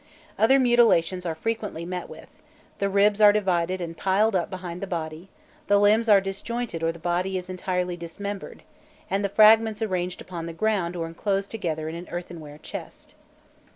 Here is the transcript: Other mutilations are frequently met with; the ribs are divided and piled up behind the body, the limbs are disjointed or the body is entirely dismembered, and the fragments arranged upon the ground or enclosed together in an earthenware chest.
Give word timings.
Other 0.39 0.57
mutilations 0.57 1.27
are 1.27 1.35
frequently 1.35 1.85
met 1.85 2.09
with; 2.09 2.27
the 2.79 2.89
ribs 2.89 3.21
are 3.21 3.31
divided 3.31 3.79
and 3.79 3.95
piled 3.95 4.35
up 4.35 4.49
behind 4.49 4.81
the 4.81 4.87
body, 4.87 5.29
the 5.67 5.77
limbs 5.79 6.09
are 6.09 6.19
disjointed 6.19 6.81
or 6.81 6.91
the 6.91 6.97
body 6.97 7.37
is 7.37 7.51
entirely 7.51 7.95
dismembered, 7.95 8.63
and 9.11 9.23
the 9.23 9.29
fragments 9.29 9.79
arranged 9.79 10.19
upon 10.19 10.47
the 10.47 10.53
ground 10.53 10.95
or 10.95 11.05
enclosed 11.05 11.51
together 11.51 11.87
in 11.87 11.93
an 11.93 12.07
earthenware 12.09 12.57
chest. 12.57 13.13